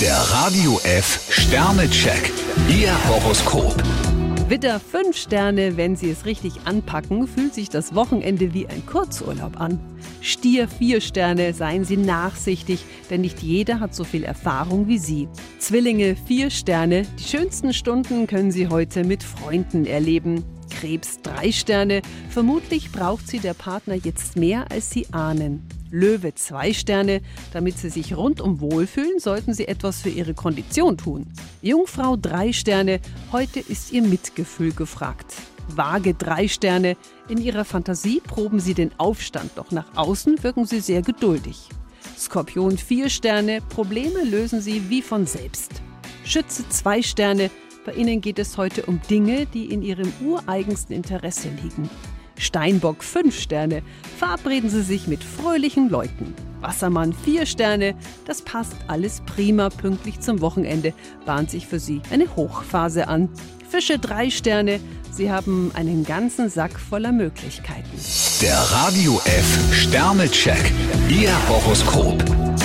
[0.00, 2.30] Der Radio F Sternecheck.
[2.68, 3.74] Ihr Horoskop.
[4.46, 9.58] Widder, fünf Sterne, wenn Sie es richtig anpacken, fühlt sich das Wochenende wie ein Kurzurlaub
[9.58, 9.80] an.
[10.20, 15.28] Stier, vier Sterne, seien Sie nachsichtig, denn nicht jeder hat so viel Erfahrung wie Sie.
[15.58, 20.44] Zwillinge, vier Sterne, die schönsten Stunden können Sie heute mit Freunden erleben.
[20.80, 25.66] Krebs, drei Sterne, vermutlich braucht Sie der Partner jetzt mehr, als Sie ahnen.
[25.90, 27.22] Löwe zwei Sterne.
[27.52, 31.26] Damit Sie sich rundum wohlfühlen, sollten Sie etwas für Ihre Kondition tun.
[31.62, 33.00] Jungfrau drei Sterne.
[33.32, 35.34] Heute ist Ihr Mitgefühl gefragt.
[35.68, 36.96] Waage drei Sterne.
[37.28, 41.68] In Ihrer Fantasie proben Sie den Aufstand, doch nach außen wirken Sie sehr geduldig.
[42.18, 43.60] Skorpion vier Sterne.
[43.70, 45.70] Probleme lösen Sie wie von selbst.
[46.24, 47.50] Schütze zwei Sterne.
[47.86, 51.88] Bei Ihnen geht es heute um Dinge, die in Ihrem ureigensten Interesse liegen.
[52.36, 53.80] Steinbock 5 Sterne.
[54.18, 56.34] Verabreden Sie sich mit fröhlichen Leuten.
[56.60, 57.94] Wassermann 4 Sterne.
[58.24, 59.68] Das passt alles prima.
[59.68, 60.94] Pünktlich zum Wochenende
[61.24, 63.28] bahnt sich für Sie eine Hochphase an.
[63.70, 64.80] Fische 3 Sterne.
[65.12, 67.88] Sie haben einen ganzen Sack voller Möglichkeiten.
[68.42, 70.72] Der Radio F Sternecheck.
[71.08, 72.45] Ihr Horoskop.